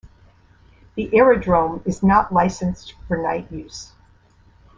[0.95, 3.91] The aerodrome is not licensed for night use.